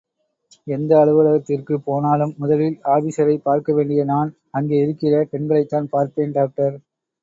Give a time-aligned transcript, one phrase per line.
[0.67, 6.77] எந்த அலுவலகத்திற்குப் போனாலும், முதலில் ஆபீஸரைப் பார்க்க வேண்டிய நான் அங்கே இருக்கிற பெண்களைத்தான் பார்ப்பேன் டாக்டர்!